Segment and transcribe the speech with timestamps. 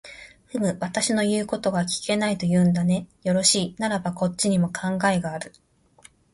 [0.47, 3.07] ふむ、私の言うことが聞けないと言うんだね。
[3.23, 5.53] よろしい、ならばこっちにも考えがある。